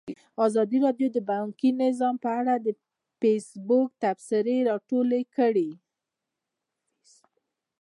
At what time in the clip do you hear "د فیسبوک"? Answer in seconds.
2.57-3.89